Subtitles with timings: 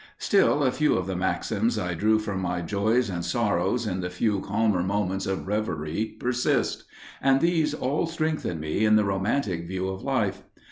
[0.17, 4.09] Still, a few of the maxims I drew from my joys and sorrows in the
[4.09, 6.85] few calmer moments of reverie persist;
[7.21, 10.41] and these all strengthen me in the romantic view of life.